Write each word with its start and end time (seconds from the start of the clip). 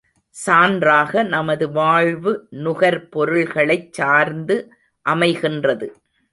சான்றாக 0.35 1.23
நமது 1.23 1.71
வாழ்வு 1.71 2.47
நுகர் 2.49 3.09
பொருள்களைச் 3.09 3.93
சார்ந்து 3.93 4.57
அமைகின்றது. 5.05 5.87